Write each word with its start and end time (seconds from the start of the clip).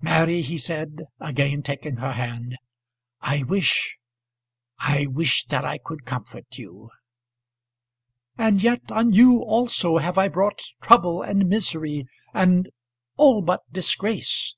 "Mary," 0.00 0.40
he 0.42 0.58
said, 0.58 1.04
again 1.20 1.62
taking 1.62 1.98
her 1.98 2.10
hand, 2.10 2.56
"I 3.20 3.44
wish 3.44 3.96
I 4.80 5.06
wish 5.06 5.44
that 5.50 5.64
I 5.64 5.78
could 5.78 6.04
comfort 6.04 6.58
you." 6.58 6.90
"And 8.36 8.60
yet 8.60 8.90
on 8.90 9.12
you 9.12 9.38
also 9.40 9.98
have 9.98 10.18
I 10.18 10.26
brought 10.26 10.62
trouble, 10.82 11.22
and 11.22 11.48
misery 11.48 12.08
and 12.34 12.68
all 13.16 13.40
but 13.40 13.60
disgrace!" 13.72 14.56